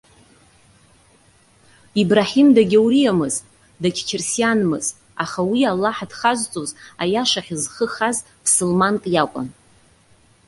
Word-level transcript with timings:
Ибраҳим 2.01 2.47
дагьауриамызт 2.55 3.43
дагьқьырсианмызт. 3.81 4.93
Аха 5.23 5.41
уи 5.49 5.61
Аллаҳ 5.71 5.97
дхазҵоз, 6.09 6.69
аиашахь 7.03 7.51
зхы 7.61 7.87
хаз 7.93 8.17
ԥсылманк 8.43 9.03
иакәын. 9.13 9.47